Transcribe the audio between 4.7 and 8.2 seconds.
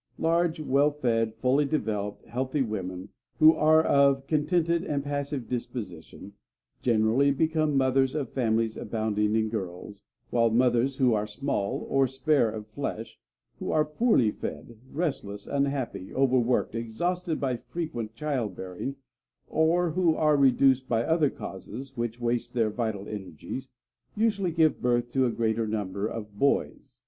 and passive disposition, generally become mothers